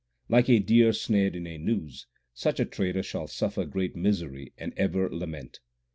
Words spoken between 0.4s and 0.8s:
a